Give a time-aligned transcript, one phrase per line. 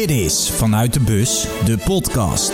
[0.00, 2.50] Dit is Vanuit de Bus, de podcast.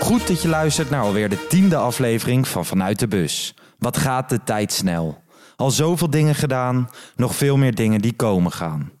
[0.00, 3.54] Goed dat je luistert naar alweer de tiende aflevering van Vanuit de Bus.
[3.78, 5.22] Wat gaat de tijd snel?
[5.56, 8.93] Al zoveel dingen gedaan, nog veel meer dingen die komen gaan.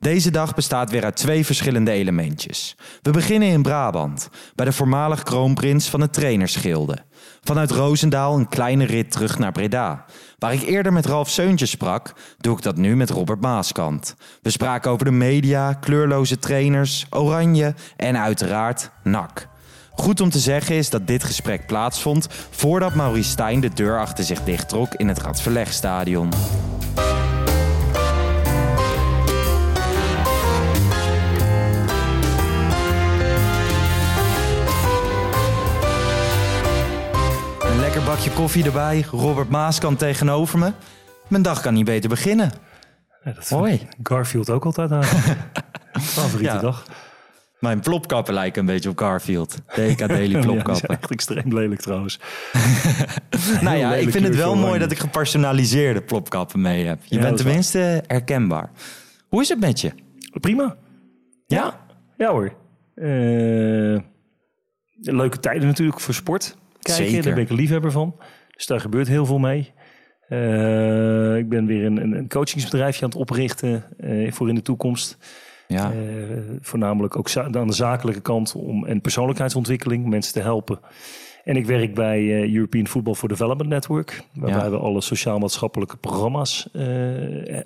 [0.00, 2.76] Deze dag bestaat weer uit twee verschillende elementjes.
[3.02, 6.98] We beginnen in Brabant, bij de voormalig kroonprins van het trainersgilde.
[7.42, 10.04] Vanuit Roosendaal een kleine rit terug naar Breda.
[10.38, 14.14] Waar ik eerder met Ralf Seuntjes sprak, doe ik dat nu met Robert Maaskant.
[14.42, 19.48] We spraken over de media, kleurloze trainers, oranje en uiteraard NAC.
[19.90, 24.24] Goed om te zeggen is dat dit gesprek plaatsvond voordat Maurice Stijn de deur achter
[24.24, 26.30] zich dichttrok in het Radverlegstadion.
[38.24, 40.72] Bakje koffie erbij, Robert Maaskant tegenover me.
[41.28, 42.52] Mijn dag kan niet beter beginnen.
[43.24, 43.78] Ja, dat Hoi.
[43.78, 45.02] vindt Garfield ook altijd aan.
[46.00, 46.60] Favoriete Ja.
[46.60, 46.84] dag.
[47.58, 49.56] Mijn plopkappen lijken een beetje op Garfield.
[49.66, 52.20] DK Daily Ja, echt extreem lelijk trouwens.
[53.60, 56.98] nou ja, ik vind het wel mooi dat ik gepersonaliseerde plopkappen mee heb.
[57.04, 57.44] Je Ja, bent waar.
[57.46, 58.70] tenminste herkenbaar.
[59.28, 59.92] Hoe is het met je?
[60.40, 60.76] Prima.
[61.46, 61.80] Ja?
[62.16, 62.52] Ja hoor.
[62.94, 63.98] Eh,
[65.00, 66.56] leuke tijden natuurlijk voor sport.
[66.82, 67.22] Kijken, Zeker.
[67.22, 68.16] daar ben ik een liefhebber van.
[68.56, 69.72] Dus daar gebeurt heel veel mee.
[70.30, 75.18] Eh, ik ben weer een, een, coachingsbedrijfje aan het oprichten eh, voor in de toekomst.
[75.66, 75.92] Ja.
[75.92, 75.98] Eh,
[76.60, 80.80] voornamelijk ook aan de zakelijke kant om en persoonlijkheidsontwikkeling, mensen te helpen.
[81.44, 84.70] En ik werk bij European Football for Development Network, waarbij Ja.
[84.70, 86.68] we alle sociaal-maatschappelijke programma's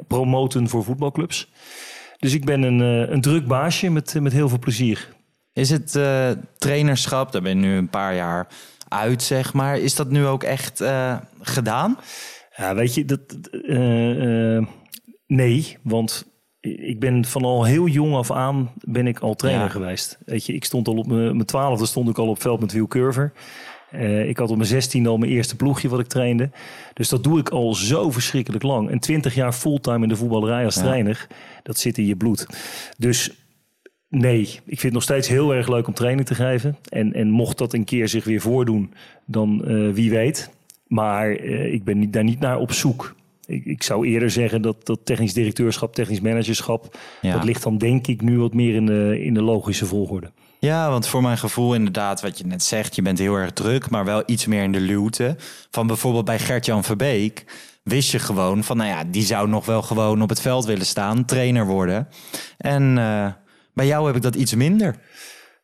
[0.06, 1.52] promoten voor voetbalclubs.
[2.18, 2.80] Dus ik ben een,
[3.12, 5.08] een druk baasje met, met heel veel plezier.
[5.52, 5.98] Is het
[6.58, 8.48] trainerschap, daar ben je nu een paar jaar
[8.88, 9.78] uit, zeg maar.
[9.78, 11.98] Is dat nu ook echt eh, gedaan?
[12.56, 13.20] Ja, weet je, dat,
[13.68, 14.66] eh, eh,
[15.26, 19.70] nee, want ik ben van al heel jong af aan ben ik al trainer Ja.
[19.70, 20.18] geweest.
[20.24, 23.32] Weet je, ik stond al op mijn twaalfde stond ik al op veld met wielcurver.
[24.26, 26.50] Ik had op mijn 16 al mijn eerste ploegje wat ik trainde.
[26.94, 28.90] Dus dat doe ik al zo verschrikkelijk lang.
[28.90, 30.82] En 20 jaar fulltime in de voetballerij als Ja.
[30.82, 31.26] trainer,
[31.62, 32.46] dat zit in je bloed.
[32.98, 33.30] Dus
[34.14, 36.76] nee, ik vind het nog steeds heel erg leuk om training te geven.
[36.88, 38.94] En, en mocht dat een keer zich weer voordoen,
[39.24, 40.50] dan eh, wie weet.
[40.86, 43.14] Maar eh, ik ben niet, daar niet naar op zoek.
[43.46, 47.32] Ik, ik zou eerder zeggen dat, dat technisch directeurschap, technisch managerschap, Ja.
[47.32, 50.30] dat ligt dan denk ik nu wat meer in de, in de logische volgorde.
[50.58, 53.90] Ja, want voor mijn gevoel inderdaad, wat je net zegt, je bent heel erg druk,
[53.90, 55.36] maar wel iets meer in de luwte.
[55.70, 57.44] Van bijvoorbeeld bij Gert-Jan Verbeek
[57.82, 60.86] wist je gewoon van, nou ja, die zou nog wel gewoon op het veld willen
[60.86, 62.08] staan, trainer worden.
[62.58, 63.26] En eh,
[63.74, 64.96] bij jou heb ik dat iets minder.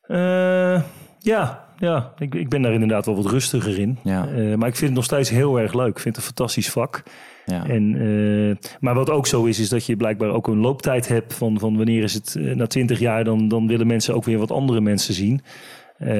[0.01, 0.81] Eh,
[1.19, 3.99] ja, ja ik, ik ben daar inderdaad wel wat rustiger in.
[4.03, 4.27] Ja.
[4.27, 5.89] Eh, maar ik vind het nog steeds heel erg leuk.
[5.89, 7.03] Ik vind het een fantastisch vak.
[7.45, 7.67] Ja.
[7.67, 11.33] En, eh, maar wat ook zo is, is dat je blijkbaar ook een looptijd hebt
[11.33, 14.51] van, van wanneer is het na twintig jaar, dan, dan willen mensen ook weer wat
[14.51, 15.41] andere mensen zien.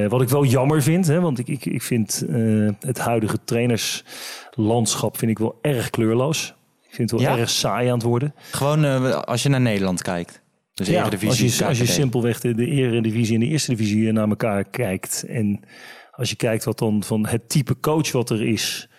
[0.07, 2.25] Wat ik wel jammer vind, hè, want ik, ik, ik vind
[2.79, 6.55] het huidige trainerslandschap vind ik wel erg kleurloos.
[6.87, 7.37] Ik vind het wel Ja?
[7.37, 8.35] erg saai aan het worden.
[8.51, 10.40] Gewoon als je naar Nederland kijkt.
[10.85, 14.11] Dus Ja, Eredivisie, als je, als je simpelweg de, de eredivisie en de eerste divisie
[14.11, 15.25] naar elkaar kijkt.
[15.27, 15.59] En
[16.11, 18.89] als je kijkt wat dan van het type coach wat er is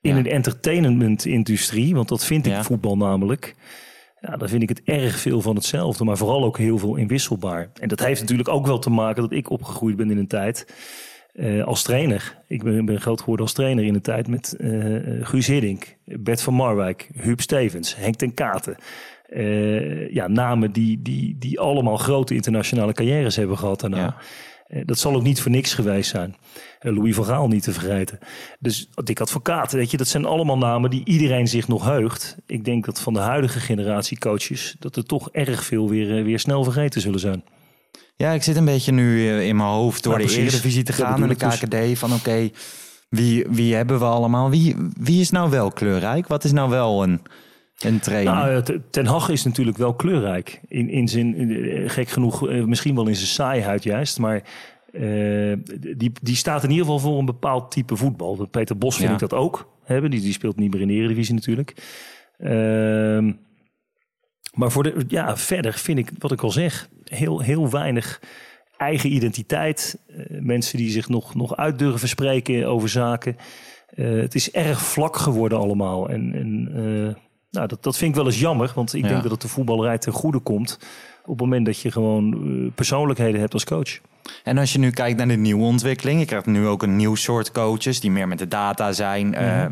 [0.00, 0.18] in Ja.
[0.18, 1.94] een entertainment-industrie.
[1.94, 2.62] Want dat vind ik Ja.
[2.62, 3.54] voetbal namelijk.
[4.20, 6.04] Ja, dan vind ik het erg veel van hetzelfde.
[6.04, 7.70] Maar vooral ook heel veel inwisselbaar.
[7.80, 10.66] En dat heeft natuurlijk ook wel te maken dat ik opgegroeid ben in een tijd...
[11.34, 12.38] eh, als trainer.
[12.48, 14.70] Ik ben, ben groot geworden als trainer in een tijd met eh,
[15.20, 18.76] Guus Hiddink, Bert van Marwijk, Huub Stevens, Henk ten Katen.
[19.26, 23.96] Eh, ja, namen die, die, die allemaal grote internationale carrières hebben gehad daarna.
[23.96, 24.16] Ja.
[24.66, 26.36] Eh, dat zal ook niet voor niks geweest zijn.
[26.78, 28.18] Eh, Louis van Gaal niet te vergeten.
[28.58, 32.36] Dus Dick Advocaat, weet je, dat zijn allemaal namen die iedereen zich nog heugt.
[32.46, 34.76] Ik denk dat van de huidige generatie coaches...
[34.78, 37.44] dat er toch erg veel weer, weer snel vergeten zullen zijn.
[38.16, 40.36] Ja, ik zit een beetje nu in mijn hoofd door Ja, de.
[40.36, 41.58] Eredivisie te gaan en de dus.
[41.58, 41.98] KKD.
[41.98, 42.50] Van oké,
[43.08, 44.50] wie, wie hebben we allemaal?
[44.50, 46.26] Wie, wie is nou wel kleurrijk?
[46.26, 47.20] Wat is nou wel een,
[47.78, 48.34] een trainer?
[48.34, 50.60] Nou, Ten Hag is natuurlijk wel kleurrijk.
[50.68, 54.18] In, in zijn, eh, gek genoeg, eh, misschien wel in zijn saaiheid juist.
[54.18, 54.42] Maar
[54.92, 55.52] eh,
[55.96, 58.48] die, die staat in ieder geval voor een bepaald type voetbal.
[58.50, 59.14] Peter Bos vind Ja.
[59.14, 59.74] ik dat ook.
[59.84, 60.10] Hebben.
[60.10, 61.74] Die, die speelt niet meer in de Eredivisie natuurlijk.
[62.38, 63.32] Ehm,
[64.54, 68.20] maar voor de, ja, verder vind ik, wat ik al zeg, heel, heel weinig
[68.76, 69.98] eigen identiteit.
[70.28, 73.36] Mensen die zich nog, nog uit durven spreken over zaken.
[73.94, 76.08] Het is erg vlak geworden allemaal.
[76.08, 76.68] En, en
[77.56, 79.08] Nou, dat, dat vind ik wel eens jammer, want ik Ja.
[79.08, 80.78] denk dat het de voetballerij ten goede komt
[81.24, 82.32] op het moment dat je gewoon
[82.66, 83.98] eh, persoonlijkheden hebt als coach.
[84.44, 87.14] En als je nu kijkt naar de nieuwe ontwikkeling, je krijgt nu ook een nieuw
[87.14, 89.66] soort coaches die meer met de data zijn, eh,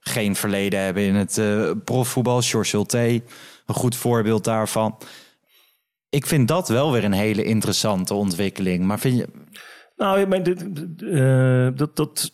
[0.00, 2.40] geen verleden hebben in het eh, profvoetbal.
[2.42, 3.22] George Schulte,
[3.66, 4.96] een goed voorbeeld daarvan.
[6.08, 8.84] Ik vind dat wel weer een hele interessante ontwikkeling.
[8.84, 9.28] Maar vind je,
[9.96, 10.66] Nou, ik meen, dit-
[11.78, 12.30] dat, dat,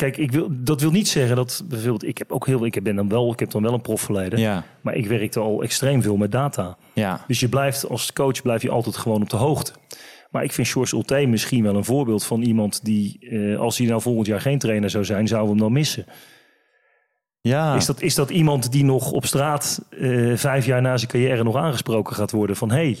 [0.00, 2.96] kijk, ik wil, dat wil niet zeggen dat bijvoorbeeld, ik heb ook heel, ik ben
[2.96, 6.16] dan wel, ik heb dan wel een profverleden, ja, maar ik werkte al extreem veel
[6.16, 6.76] met data.
[6.92, 9.72] ja, Dus je blijft als coach blijf je altijd gewoon op de hoogte.
[10.30, 13.86] Maar ik vind George Ulte misschien wel een voorbeeld van iemand die, eh, als hij
[13.86, 16.04] nou volgend jaar geen trainer zou zijn, zouden we hem dan missen.
[17.40, 17.74] ja.
[17.74, 21.42] Is, dat, is dat iemand die nog op straat eh, vijf jaar na zijn carrière
[21.42, 22.98] nog aangesproken gaat worden van hey,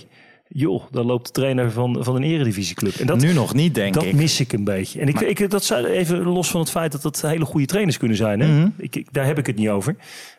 [0.52, 2.94] joh, daar loopt de trainer van, van een eredivisieclub.
[2.94, 4.14] En dat, nu nog niet, denk dat ik.
[4.14, 5.00] mis ik een beetje.
[5.00, 7.96] En ik, ik, dat zou even los van het feit dat dat hele goede trainers
[7.96, 8.40] kunnen zijn.
[8.40, 8.46] Hè?
[8.58, 8.68] Mhm.
[8.76, 9.96] ik, ik- daar heb ik het niet over.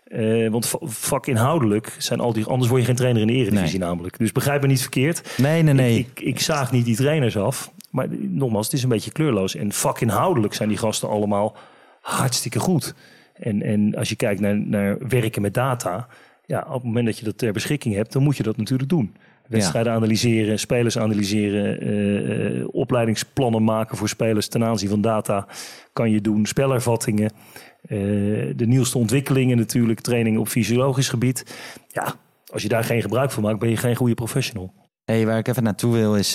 [0.07, 2.45] Eh, want va- vakinhoudelijk zijn al die.
[2.45, 4.17] Anders word je geen trainer in de eredivisie namelijk.
[4.17, 5.33] Dus begrijp me niet verkeerd.
[5.37, 5.97] Nee, nee, nee.
[5.97, 7.71] Ik, ik zaag niet die trainers af.
[7.89, 9.55] Maar nogmaals, het is een beetje kleurloos.
[9.55, 11.55] En vakinhoudelijk zijn die gasten allemaal
[12.01, 12.93] hartstikke goed.
[13.33, 16.07] En, en als je kijkt naar, naar werken met data.
[16.45, 18.89] Ja, op het moment dat je dat ter beschikking hebt, dan moet je dat natuurlijk
[18.89, 19.15] doen.
[19.51, 25.48] Wedstrijden analyseren, spelers analyseren, eh, eh, opleidingsplannen maken voor spelers ten aanzien van data
[25.94, 27.31] kan je doen, spelervattingen,
[27.81, 27.98] eh,
[28.56, 31.56] de nieuwste ontwikkelingen natuurlijk, trainingen op fysiologisch gebied.
[31.88, 32.13] Ja,
[32.51, 34.74] als je daar geen gebruik van maakt, ben je geen goede professional.
[35.06, 36.33] Hey, waar ik even naartoe wil is,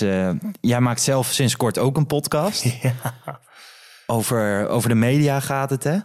[0.61, 2.67] jij maakt zelf sinds kort ook een podcast.
[4.09, 5.97] Over, over de media gaat het, hè?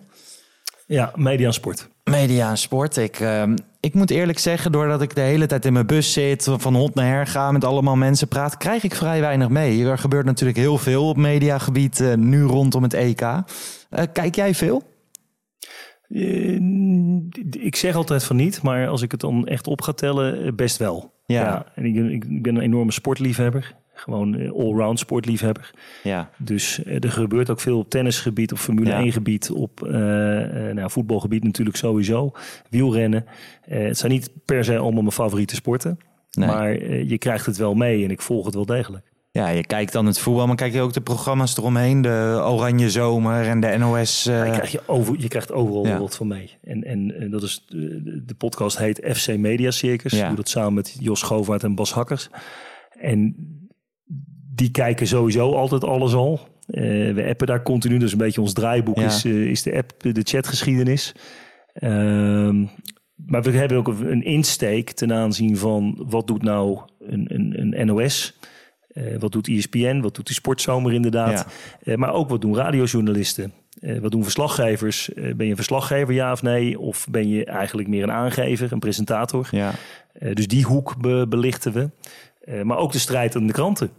[0.88, 1.90] Ja, media en sport.
[2.04, 2.98] Media en sport.
[2.98, 6.48] Ik, ehm, ik moet eerlijk zeggen, doordat ik de hele tijd in mijn bus zit,
[6.50, 9.86] van hond naar her ga, met allemaal mensen praat, krijg ik vrij weinig mee.
[9.86, 13.22] Er gebeurt natuurlijk heel veel op mediagebied eh, nu rondom het EK.
[13.22, 13.44] Eh,
[14.14, 14.84] kijk jij veel?
[16.08, 16.56] Eh,
[17.50, 20.78] ik zeg altijd van niet, maar als ik het dan echt op ga tellen, best
[20.78, 21.14] wel.
[21.26, 21.66] Ja.
[21.76, 23.76] en ik, ik, ik ben een enorme sportliefhebber.
[24.02, 25.72] Gewoon eh, allround sportliefhebber.
[26.04, 26.30] Ja.
[26.38, 29.00] Dus eh, er gebeurt ook veel op tennisgebied, op Formule Ja.
[29.00, 29.92] 1 gebied, op eh,
[30.74, 32.32] nou, voetbalgebied natuurlijk sowieso.
[32.70, 33.26] Wielrennen.
[33.62, 36.00] Het zijn niet per se allemaal mijn favoriete sporten.
[36.32, 36.48] Nee.
[36.48, 39.10] Maar je krijgt het wel mee en ik volg het wel degelijk.
[39.32, 42.90] Ja, je kijkt dan het voetbal, maar kijk je ook de programma's eromheen, de Oranje
[42.90, 44.26] Zomer en de NOS.
[44.26, 46.00] Maar je, krijgt je, over, je krijgt overal Ja.
[46.00, 46.58] wat van mee.
[46.64, 50.12] En, en, dat is, de, de podcast heet FC Media Circus.
[50.12, 50.22] Ja.
[50.22, 52.30] Ik doe dat samen met Jos Govaert en Bas Hakkers.
[53.00, 53.36] En
[54.62, 56.40] die kijken sowieso altijd alles al.
[56.68, 56.82] Eh,
[57.14, 57.98] we appen daar continu.
[57.98, 59.06] Dus een beetje ons draaiboek Ja.
[59.06, 61.16] is, eh, is de app, de chatgeschiedenis.
[61.74, 62.60] Ehm,
[63.16, 67.86] maar we hebben ook een insteek ten aanzien van wat doet nou een, een, een
[67.86, 68.40] NOS...
[68.88, 70.00] Eh, wat doet ESPN?
[70.00, 71.46] Wat doet die sportzomer inderdaad?
[71.96, 73.52] Maar ook wat doen radiojournalisten?
[74.02, 75.10] Wat doen verslaggevers?
[75.16, 76.80] Ben je een verslaggever, ja of nee?
[76.80, 79.48] Of ben je eigenlijk meer een aangever, een presentator?
[79.52, 79.72] ja.
[80.34, 81.90] Dus die hoek be- belichten we.
[82.64, 83.90] Maar ook de strijd aan de kranten.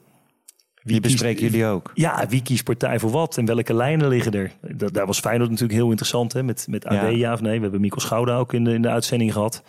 [0.85, 1.91] Die kiest- bespreken jullie ook.
[1.95, 4.51] Ja, wie kiest partij voor wat en welke lijnen liggen er?
[4.77, 6.43] Dat, daar was Feyenoord natuurlijk heel interessant hè?
[6.43, 7.07] met, met AD, Ja.
[7.07, 7.33] ja.
[7.33, 7.57] of nee.
[7.57, 9.63] We hebben Mikkel Schouda ook in de, in de uitzending gehad.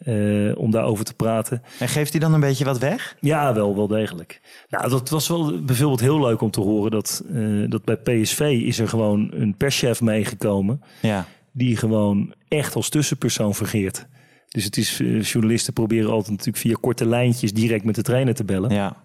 [0.00, 1.62] eh, om daarover te praten.
[1.78, 3.16] En geeft hij dan een beetje wat weg?
[3.20, 4.40] Ja, wel, wel degelijk.
[4.68, 8.40] Nou, dat was wel bijvoorbeeld heel leuk om te horen dat, eh, dat bij PSV
[8.64, 11.26] is er gewoon een perschef meegekomen Ja.
[11.52, 14.06] die gewoon echt als tussenpersoon vergeert.
[14.48, 18.34] Dus het is, eh, journalisten proberen altijd natuurlijk via korte lijntjes direct met de trainer
[18.34, 18.70] te bellen.
[18.70, 18.96] Ja.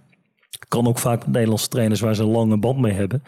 [0.67, 3.24] Kan ook vaak met Nederlandse trainers waar ze een lange band mee hebben.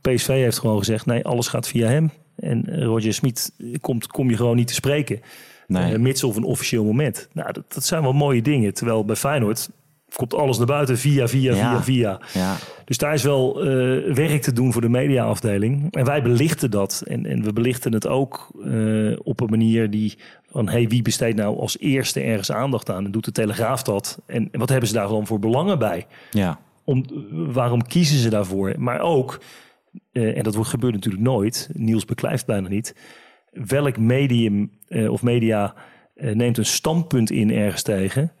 [0.00, 2.10] PSV heeft gewoon gezegd, nee, alles gaat via hem.
[2.36, 5.20] En eh, Roger Smit eh, komt, kom je gewoon niet te spreken.
[5.66, 5.92] Nee.
[5.92, 7.28] Eh, mits of een officieel moment.
[7.32, 8.74] Nou, dat, dat zijn wel mooie dingen.
[8.74, 9.70] Terwijl bij Feyenoord
[10.16, 11.70] komt alles naar buiten via, via, Ja.
[11.70, 12.20] via, via.
[12.34, 12.56] Ja.
[12.84, 13.66] Dus daar is wel eh,
[14.14, 15.94] werk te doen voor de mediaafdeling.
[15.94, 17.02] En wij belichten dat.
[17.06, 20.18] En, en we belichten het ook eh, op een manier die
[20.50, 20.68] van...
[20.68, 23.04] hey, wie besteedt nou als eerste ergens aandacht aan?
[23.04, 24.20] En doet de Telegraaf dat?
[24.26, 26.06] En, en wat hebben ze daar dan voor belangen bij?
[26.30, 26.58] Ja.
[26.84, 28.74] Om, waarom kiezen ze daarvoor?
[28.78, 29.40] Maar ook,
[30.12, 31.70] eh, en dat wordt, gebeurt natuurlijk nooit...
[31.72, 32.94] Niels beklijft bijna niet...
[33.50, 34.70] welk medium
[35.08, 35.74] of media
[36.14, 38.32] neemt een standpunt in ergens tegen...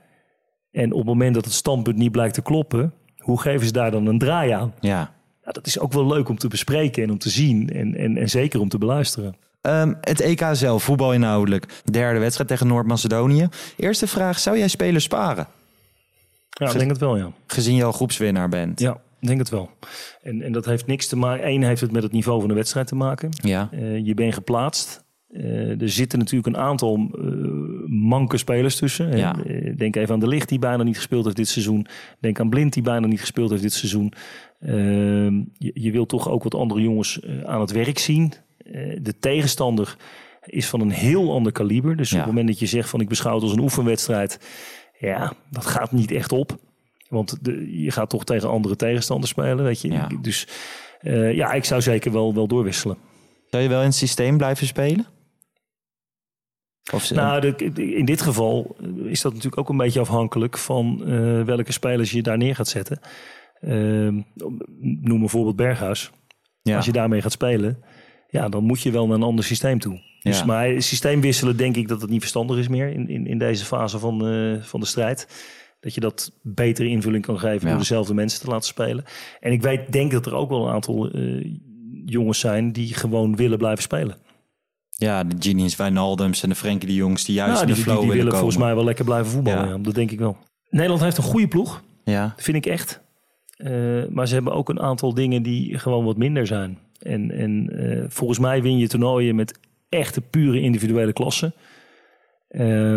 [0.72, 3.90] En op het moment dat het standpunt niet blijkt te kloppen, hoe geven ze daar
[3.90, 4.74] dan een draai aan?
[4.80, 4.96] Ja.
[5.42, 8.16] Nou, dat is ook wel leuk om te bespreken en om te zien en, en,
[8.16, 9.36] en zeker om te beluisteren.
[9.60, 11.82] Ehm, het EK zelf, voetbal inhoudelijk.
[11.84, 13.48] Derde wedstrijd tegen Noord-Macedonië.
[13.76, 15.46] Eerste vraag, zou jij spelers sparen?
[16.50, 17.32] Ja, ik denk het wel, ja.
[17.46, 18.80] Gezien je al groepswinnaar bent.
[18.80, 19.70] Ja, ik denk het wel.
[20.22, 21.48] En, en dat heeft niks te maken.
[21.48, 23.28] Eén heeft het met het niveau van de wedstrijd te maken.
[23.30, 23.68] Ja.
[23.72, 25.04] Eh, je bent geplaatst.
[25.32, 27.24] Eh, er zitten natuurlijk een aantal eh,
[27.94, 29.16] manke spelers tussen.
[29.16, 29.36] Ja.
[29.44, 31.86] Eh, denk even aan De Licht die bijna niet gespeeld heeft dit seizoen.
[32.20, 34.12] Denk aan Blind die bijna niet gespeeld heeft dit seizoen.
[34.60, 38.32] Ehm, je, je wilt toch ook wat andere jongens eh, aan het werk zien.
[38.72, 39.96] Eh, de tegenstander
[40.44, 41.96] is van een heel ander kaliber.
[41.96, 42.14] Dus Ja.
[42.16, 44.38] op het moment dat je zegt van ik beschouw het als een oefenwedstrijd,
[44.98, 46.58] ja, dat gaat niet echt op.
[47.08, 49.90] Want de, je gaat toch tegen andere tegenstanders spelen, weet je.
[49.90, 50.08] Ja.
[50.20, 50.46] Dus
[51.00, 52.96] eh, ja, ik zou zeker wel, wel doorwisselen.
[53.50, 55.06] Zou je wel in het systeem blijven spelen?
[56.92, 61.02] Of ze- Nou, de, in dit geval is dat natuurlijk ook een beetje afhankelijk van
[61.06, 62.98] eh, welke spelers je daar neer gaat zetten.
[63.60, 64.20] Ehm,
[65.00, 66.10] noem bijvoorbeeld Berghuis.
[66.62, 66.76] ja.
[66.76, 67.82] Als je daarmee gaat spelen,
[68.28, 70.00] ja, dan moet je wel naar een ander systeem toe.
[70.22, 70.44] Dus, Ja.
[70.44, 73.64] Maar systeem wisselen denk ik dat het niet verstandig is meer in, in, in deze
[73.64, 75.28] fase van, eh, van de strijd.
[75.80, 77.68] Dat je dat betere invulling kan geven Ja.
[77.68, 79.04] door dezelfde mensen te laten spelen.
[79.40, 81.44] En ik weet, denk dat er ook wel een aantal eh,
[82.04, 84.16] jongens zijn die gewoon willen blijven spelen.
[85.02, 87.84] Ja, de Genius Wijnaldums en de Frenkie de Jongs die juist Nou, die, de die,
[87.90, 89.68] flow die willen willen volgens mij wel lekker blijven voetballen.
[89.68, 89.78] Ja.
[89.78, 90.36] Dat denk ik wel.
[90.70, 93.00] Nederland heeft een goede ploeg, Ja, vind ik echt.
[93.56, 93.72] Eh,
[94.10, 96.78] maar ze hebben ook een aantal dingen die gewoon wat minder zijn.
[96.98, 101.54] En, en eh, volgens mij win je toernooien met echte pure individuele klassen.
[102.48, 102.94] Eh,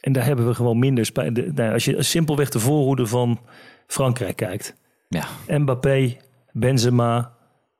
[0.00, 1.34] en daar hebben we gewoon minder spijt.
[1.34, 3.40] de- nou, Als je simpelweg de voorhoede van
[3.86, 4.74] Frankrijk kijkt.
[5.08, 5.26] ja.
[5.58, 6.16] Mbappé,
[6.52, 7.32] Benzema,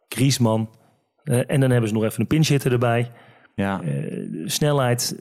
[0.09, 0.69] Griezmann.
[1.25, 3.11] Eh, en dan hebben ze nog even een pinchitter erbij.
[3.55, 5.17] ja Eh, snelheid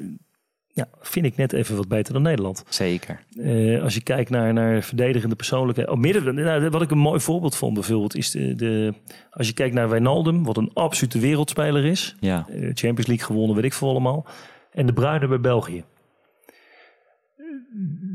[0.67, 2.63] ja, vind ik net even wat beter dan Nederland.
[2.69, 3.23] zeker.
[3.37, 5.91] Eh, als je kijkt naar, naar verdedigende persoonlijkheden.
[5.91, 8.93] Oh, midden, nou, wat ik een mooi voorbeeld vond bijvoorbeeld is de, de,
[9.29, 12.15] als je kijkt naar Wijnaldum, wat een absolute wereldspeler is.
[12.19, 14.25] Ja, Champions League gewonnen, weet ik veel allemaal.
[14.71, 15.83] En de Bruyne bij België.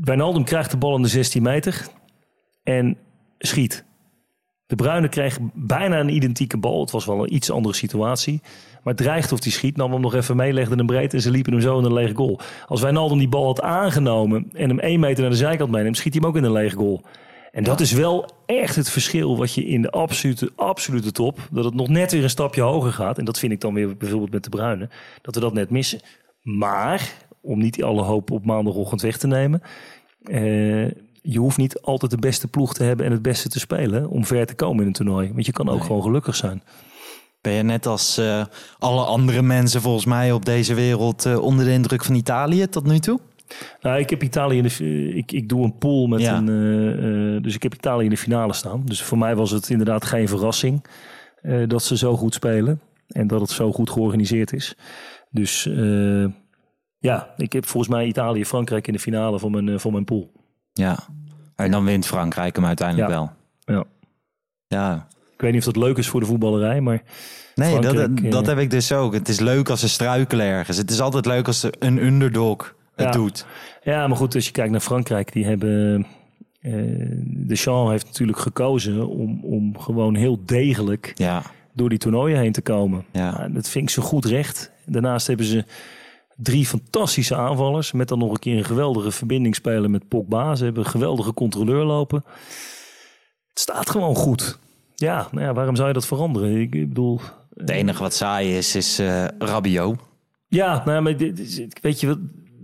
[0.01, 1.87] Wijnaldum krijgt de bal in de 16 meter
[2.63, 2.97] en
[3.37, 3.85] schiet.
[4.67, 6.81] De Bruyne kreeg bijna een identieke bal.
[6.81, 8.41] Het was wel een iets andere situatie.
[8.83, 9.77] Maar dreigt of hij schiet.
[9.77, 11.93] Nam hem nog even mee, legde hem breed en ze liepen hem zo in een
[11.93, 12.39] lege goal.
[12.67, 16.13] Als Wijnaldum die bal had aangenomen en hem één meter naar de zijkant meeneemt, schiet
[16.13, 17.03] hij hem ook in een lege goal.
[17.51, 21.65] En dat is wel echt het verschil wat je in de absolute, absolute top, dat
[21.65, 23.17] het nog net weer een stapje hoger gaat.
[23.17, 24.89] En dat vind ik dan weer bijvoorbeeld met de Bruinen,
[25.21, 25.99] dat we dat net missen.
[26.41, 29.61] Maar, om niet alle hoop op maandagochtend weg te nemen,
[30.23, 30.91] eh,
[31.25, 34.25] je hoeft niet altijd de beste ploeg te hebben en het beste te spelen om
[34.25, 35.31] ver te komen in een toernooi.
[35.33, 35.85] Want je kan ook Nee.
[35.85, 36.63] gewoon gelukkig zijn.
[37.41, 38.45] ben je net als eh,
[38.79, 42.85] alle andere mensen volgens mij op deze wereld eh, onder de indruk van Italië tot
[42.85, 43.19] nu toe?
[43.81, 46.37] Nou, ik heb Italië in de, fi- ik, ik doe een pool met Ja.
[46.37, 48.81] een, eh, eh, dus ik heb Italië in de finale staan.
[48.85, 50.85] Dus voor mij was het inderdaad geen verrassing
[51.41, 54.75] eh, dat ze zo goed spelen en dat het zo goed georganiseerd is.
[55.31, 56.25] Dus eh,
[56.99, 60.05] ja, ik heb volgens mij Italië, Frankrijk in de finale van mijn, eh, van mijn
[60.05, 60.31] pool.
[60.79, 60.97] Ja.
[61.55, 63.15] En dan wint Frankrijk hem uiteindelijk Ja.
[63.15, 63.31] wel.
[63.75, 63.83] Ja.
[64.67, 65.07] Ja.
[65.33, 67.01] Ik weet niet of dat leuk is voor de voetballerij, maar
[67.55, 69.13] Nee, dat, Frankrijk, dat eh, heb ik dus ook.
[69.13, 70.77] Het is leuk als ze struikelen ergens.
[70.77, 73.11] Het is altijd leuk als een underdog het Ja.
[73.11, 73.45] doet.
[73.83, 76.05] Ja, maar goed, als je kijkt naar Frankrijk, die hebben.
[76.61, 76.73] eh
[77.47, 81.41] Deschamps heeft natuurlijk gekozen om, om gewoon heel degelijk Ja,
[81.73, 83.05] door die toernooien heen te komen.
[83.11, 83.37] Ja.
[83.37, 84.71] Nou, dat vind ik ze goed recht.
[84.85, 85.65] Daarnaast hebben ze
[86.35, 87.91] drie fantastische aanvallers.
[87.91, 90.55] Met dan nog een keer een geweldige verbinding spelen met Pogba.
[90.55, 92.23] Ze hebben een geweldige controleur lopen.
[93.49, 94.59] Het staat gewoon goed.
[94.95, 96.61] Ja, nou ja, waarom zou je dat veranderen?
[96.61, 97.19] Ik bedoel,
[97.55, 99.99] het enige wat saai is, is eh Rabiot.
[100.47, 102.17] Ja, nou, maar dit is- weet je wat,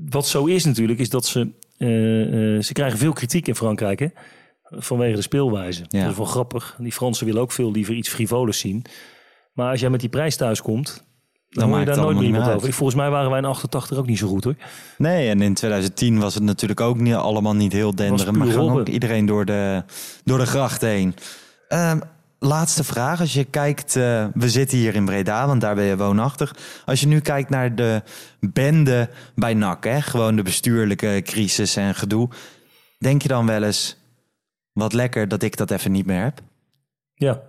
[0.10, 4.00] wat zo is natuurlijk, is dat ze, eh, eh, ze krijgen veel kritiek in Frankrijk,
[4.00, 4.08] hè?
[4.63, 5.84] Vanwege de speelwijze.
[5.88, 6.01] Ja.
[6.01, 6.78] Dat is wel grappig.
[6.80, 8.86] Die Fransen willen ook veel liever iets frivoles zien.
[9.54, 11.06] Maar als jij met die prijs thuis komt,
[11.51, 12.74] dan, Dan hoor je daar nooit meer iemand over.
[12.74, 14.55] Volgens mij waren wij in 88 ook niet zo goed hoor.
[14.98, 18.38] Nee, en in 2010 was het natuurlijk ook niet, allemaal niet heel denderend.
[18.38, 19.84] Maar ging ook iedereen door de,
[20.24, 21.15] door de gracht heen.
[21.67, 22.00] Ehm,
[22.39, 23.20] laatste vraag.
[23.20, 26.55] Als je kijkt, eh, we zitten hier in Breda, want daar ben je woonachtig.
[26.86, 28.01] Als je nu kijkt naar de
[28.39, 32.29] bende bij NAC, hè, gewoon de bestuurlijke crisis en gedoe.
[32.98, 33.98] Denk je dan wel eens,
[34.74, 36.41] wat lekker dat ik dat even niet meer heb?
[37.13, 37.41] Ja,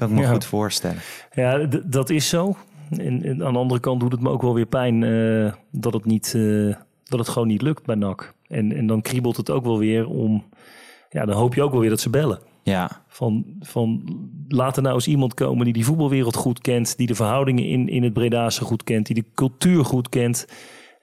[0.00, 0.32] Kan ik me Ja.
[0.32, 0.98] goed voorstellen.
[1.34, 2.56] ja dat is zo.
[2.90, 5.92] En, en aan de andere kant doet het me ook wel weer pijn eh, dat,
[5.92, 8.34] het niet, eh, dat het gewoon niet lukt bij NAC.
[8.48, 10.44] En, en dan kriebelt het ook wel weer om...
[11.10, 12.38] Ja, dan hoop je ook wel weer dat ze bellen.
[12.62, 14.02] Ja, Van, van
[14.48, 17.88] laat er nou eens iemand komen die die voetbalwereld goed kent, die de verhoudingen in,
[17.88, 20.46] in het Bredaanse goed kent, die de cultuur goed kent.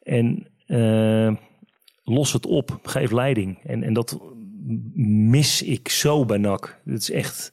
[0.03, 1.35] En eh,
[2.03, 3.59] los het op, geef leiding.
[3.63, 4.19] En, en dat
[4.95, 6.79] mis ik zo bij NAC.
[6.85, 7.51] Het is echt.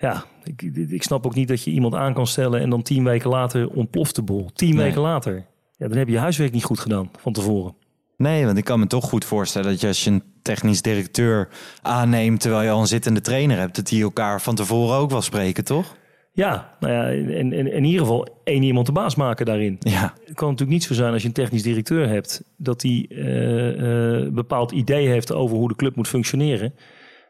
[0.00, 3.04] Ja, ik, ik snap ook niet dat je iemand aan kan stellen en dan tien
[3.04, 4.50] weken later ontploft de bol.
[4.54, 4.84] Tien Nee.
[4.84, 5.34] weken later.
[5.76, 7.74] Ja, dan heb je je huiswerk niet goed gedaan van tevoren.
[8.16, 11.48] Nee, want ik kan me toch goed voorstellen dat je als je een technisch directeur
[11.82, 15.22] aanneemt terwijl je al een zittende trainer hebt, dat die elkaar van tevoren ook wel
[15.22, 15.96] spreken, toch?
[16.32, 17.02] Ja, nou ja,
[17.34, 19.76] en, en in ieder geval één iemand de baas maken daarin.
[19.78, 23.20] Ja, Het kan natuurlijk niet zo zijn als je een technisch directeur hebt, dat die
[23.20, 26.74] een bepaald idee heeft over hoe de club moet functioneren.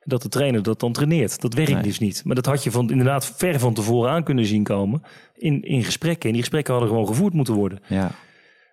[0.09, 1.41] Dat de trainer dat dan traineert.
[1.41, 1.83] Dat werkt Nee.
[1.83, 2.23] dus niet.
[2.25, 5.03] Maar dat had je van, inderdaad ver van tevoren aan kunnen zien komen
[5.35, 6.25] in, in gesprekken.
[6.27, 7.79] En die gesprekken hadden gewoon gevoerd moeten worden.
[7.87, 8.11] Ja.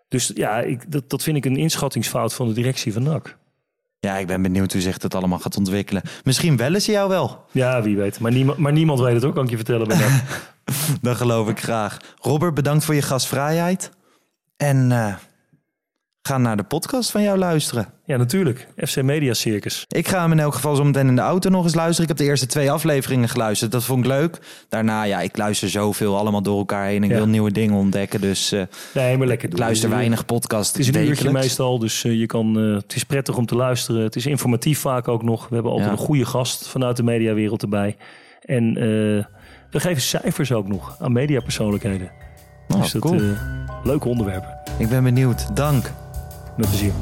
[0.07, 3.37] Dus ja, ik, dat, dat vind ik een inschattingsfout van de directie van NAC.
[3.99, 6.01] ja, ik ben benieuwd hoe zich dat allemaal gaat ontwikkelen.
[6.23, 7.45] Misschien wellen ze jou wel.
[7.51, 8.19] Ja, wie weet.
[8.19, 9.87] Maar niemand, maar niemand weet het ook, kan ik je vertellen.
[9.87, 9.97] Bij.
[11.01, 11.97] Dat geloof ik graag.
[12.21, 13.91] Robert, bedankt voor je gastvrijheid.
[14.57, 15.13] En eh,
[16.27, 17.87] ga naar de podcast van jou luisteren.
[18.05, 18.67] ja, natuurlijk.
[18.77, 19.85] FC Media Circus.
[19.87, 22.01] Ik ga hem in elk geval zo meteen in de auto nog eens luisteren.
[22.01, 23.71] Ik heb de eerste twee afleveringen geluisterd.
[23.71, 24.39] Dat vond ik leuk.
[24.69, 27.03] Daarna, ja, ik luister zoveel allemaal door elkaar heen.
[27.03, 27.15] Ik Ja.
[27.15, 28.21] wil nieuwe dingen ontdekken.
[28.21, 28.61] Dus eh,
[28.93, 29.59] Nee, maar lekker ik doen.
[29.65, 32.75] luister Het is- weinig podcasts Het is een uurtje meestal, dus eh, je kan, eh,
[32.75, 34.01] het is prettig om te luisteren.
[34.03, 35.47] Het is informatief vaak ook nog.
[35.47, 35.97] We hebben altijd Ja.
[35.97, 37.95] een goede gast vanuit de mediawereld erbij.
[38.41, 38.73] En
[39.71, 42.11] we geven cijfers ook nog aan mediapersoonlijkheden.
[42.67, 43.21] Oh, dus dat cool.
[43.83, 44.57] leuke onderwerpen.
[44.77, 45.55] Ik ben benieuwd.
[45.55, 45.91] Dank.
[46.55, 46.93] Plezier.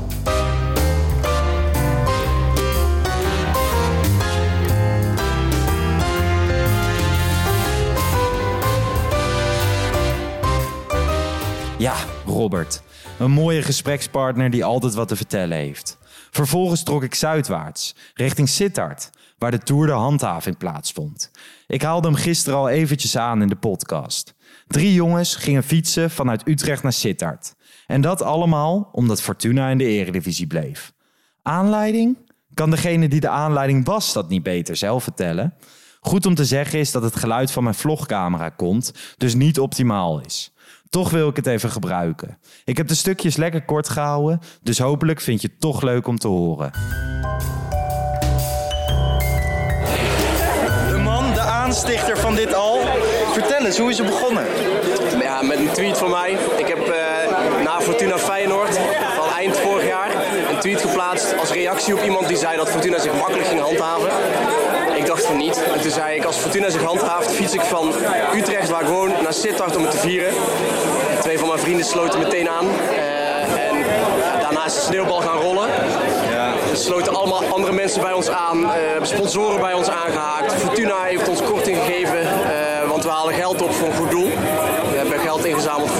[11.77, 11.95] Ja,
[12.25, 12.81] Robert.
[13.19, 15.97] Een mooie gesprekspartner die altijd wat te vertellen heeft.
[16.31, 21.31] Vervolgens trok ik zuidwaarts, richting Sittard, waar de Tour de Handhaving plaatsvond.
[21.67, 24.33] Ik haalde hem gisteren al eventjes aan in de podcast.
[24.67, 27.53] Drie jongens gingen fietsen vanuit Utrecht naar Sittard.
[27.93, 30.93] En dat allemaal omdat Fortuna in de eredivisie bleef.
[31.41, 32.17] Aanleiding?
[32.53, 35.53] Kan degene die de aanleiding was dat niet beter zelf vertellen?
[35.99, 40.21] Goed om te zeggen is dat het geluid van mijn vlogcamera komt, dus niet optimaal
[40.21, 40.53] is.
[40.89, 42.37] Toch wil ik het even gebruiken.
[42.63, 46.17] Ik heb de stukjes lekker kort gehouden, dus hopelijk vind je het toch leuk om
[46.17, 46.71] te horen.
[50.89, 52.79] De man, de aanstichter van dit al.
[53.33, 54.45] Vertel eens, hoe is het begonnen?
[55.19, 56.31] Ja, met een tweet van mij.
[56.57, 57.12] Ik heb eh,
[57.63, 58.79] na Fortuna Feyenoord
[59.15, 60.11] van eind vorig jaar
[60.49, 64.09] een tweet geplaatst als reactie op iemand die zei dat Fortuna zich makkelijk ging handhaven.
[64.95, 65.63] Ik dacht van niet.
[65.73, 67.93] En toen zei ik, als Fortuna zich handhaaft, fiets ik van
[68.35, 70.33] Utrecht waar ik woon naar Sittard om het te vieren.
[71.21, 72.65] Twee van mijn vrienden sloten meteen aan.
[72.95, 73.85] Eh, en
[74.41, 75.69] daarna is de sneeuwbal gaan rollen.
[76.71, 80.53] Er sloten allemaal andere mensen bij ons aan, eh, sponsoren bij ons aangehaakt.
[80.53, 81.41] Fortuna heeft ons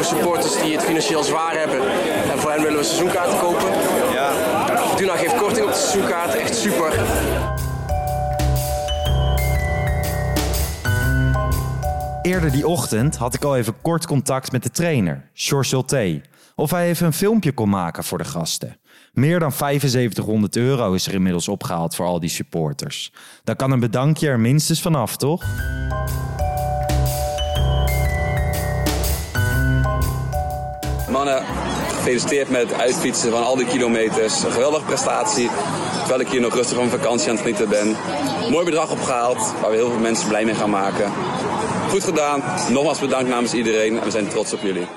[0.04, 1.80] voor supporters die het financieel zwaar hebben.
[2.32, 3.68] En voor hen willen we seizoenkaarten kopen.
[4.88, 6.94] Fortuna geeft korting op de seizoenkaarten, echt super.
[12.22, 16.22] Eerder die ochtend had ik al even kort contact met de trainer, George Solté.
[16.56, 18.78] Of hij even een filmpje kon maken voor de gasten.
[19.14, 23.14] Meer dan 7500 euro is er inmiddels opgehaald voor al die supporters.
[23.44, 25.44] Daar kan een bedankje er minstens vanaf, toch?
[31.28, 34.44] Gefeliciteerd met het uitfietsen van al die kilometers.
[34.44, 35.50] Een geweldige prestatie.
[36.00, 37.96] Terwijl ik hier nog rustig van vakantie aan het genieten ben.
[38.50, 41.12] Mooi bedrag opgehaald, waar we heel veel mensen blij mee gaan maken.
[41.90, 42.44] Goed gedaan.
[42.70, 44.88] Nogmaals bedankt namens iedereen en we zijn trots op jullie.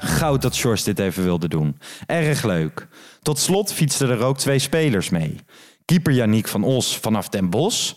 [0.00, 1.78] Goud dat George dit even wilde doen.
[2.06, 2.86] Erg leuk.
[3.22, 5.36] Tot slot fietsten er ook twee spelers mee.
[5.84, 7.92] Keeper Yannick van Os vanaf Den Bosch...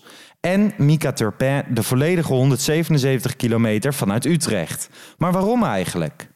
[0.48, 4.90] en Mika Turpin de volledige 177 kilometer vanuit Utrecht.
[5.18, 6.28] Maar waarom eigenlijk?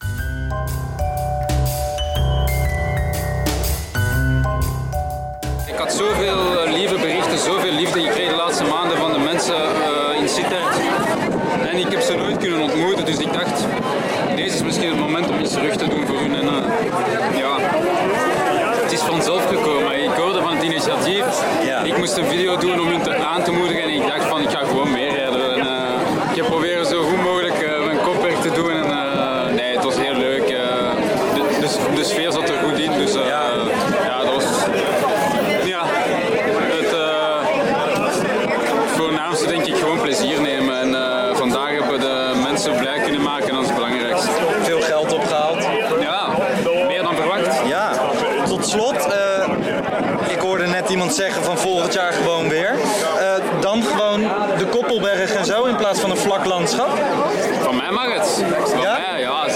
[5.66, 9.54] Ik had zoveel eh, lieve berichten, zoveel liefde gekregen de laatste maanden van de mensen
[9.54, 10.76] eh, in Sittard.
[11.70, 13.66] En ik heb ze nooit kunnen ontmoeten, dus ik dacht,
[14.36, 16.34] deze is misschien het moment om iets terug te doen voor hun.
[16.34, 17.56] En, eh, ja,
[18.82, 20.01] het is vanzelf gekomen.
[20.72, 21.24] Initiatief.
[21.84, 24.40] Ik moest een video doen om hun te, aan te moedigen en ik dacht van,
[24.40, 25.54] ik ga gewoon meerijden.
[25.54, 28.70] En, eh, ik heb proberen zo goed mogelijk eh, mijn kopwerk te doen.
[28.70, 30.46] En, eh, nee, het was heel leuk.
[30.46, 34.44] de, de, de sfeer zat er goed in, dus eh, ja, dat was...
[35.64, 37.46] Ja, het uh,
[38.86, 40.80] voornaamste denk ik gewoon plezier nemen.
[40.80, 44.30] En uh, vandaag hebben we de mensen blij kunnen maken en dat is het belangrijkste.
[44.62, 45.66] Veel geld opgehaald.
[46.00, 46.28] Ja,
[46.86, 47.60] meer dan verwacht.
[47.66, 47.92] Ja,
[48.48, 49.06] tot slot.
[50.28, 52.70] Ik hoorde net iemand zeggen van volgend jaar gewoon weer.
[53.18, 54.20] Eh, dan gewoon
[54.58, 56.88] de Koppelberg en zo in plaats van een vlak landschap.
[57.62, 58.44] Van mij mag het.
[58.70, 58.98] Van Ja?
[59.10, 59.48] mij, ja,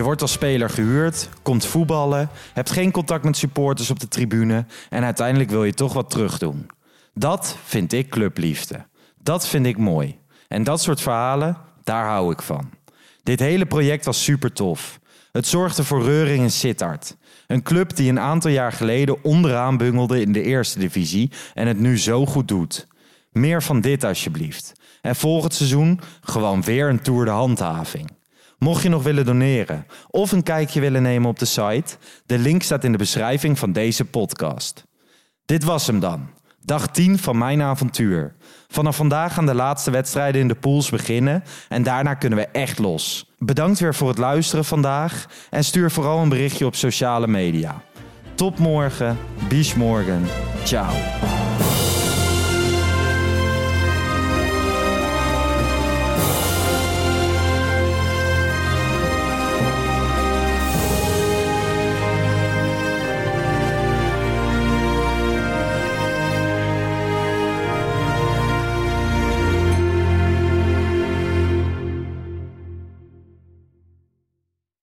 [0.00, 4.64] Je wordt als speler gehuurd, komt voetballen, hebt geen contact met supporters op de tribune
[4.90, 6.70] en uiteindelijk wil je toch wat terugdoen.
[7.14, 8.86] Dat vind ik clubliefde.
[9.22, 10.18] Dat vind ik mooi.
[10.48, 12.70] En dat soort verhalen, daar hou ik van.
[13.22, 15.00] Dit hele project was super tof.
[15.32, 17.16] Het zorgde voor reuring in Sittard.
[17.46, 21.78] Een club die een aantal jaar geleden onderaan bungelde in de eerste divisie en het
[21.78, 22.86] nu zo goed doet.
[23.32, 24.72] Meer van dit alsjeblieft.
[25.00, 28.18] En volgend seizoen gewoon weer een Tour de Handhaving.
[28.60, 31.96] Mocht je nog willen doneren of een kijkje willen nemen op de site,
[32.26, 34.84] de link staat in de beschrijving van deze podcast.
[35.44, 36.28] Dit was hem dan.
[36.64, 38.34] Dag 10 van mijn avontuur.
[38.68, 42.78] Vanaf vandaag gaan de laatste wedstrijden in de pools beginnen en daarna kunnen we echt
[42.78, 43.30] los.
[43.38, 47.82] Bedankt weer voor het luisteren vandaag en stuur vooral een berichtje op sociale media.
[48.34, 49.18] Tot morgen,
[49.48, 50.24] bis morgen.
[50.64, 51.39] Ciao.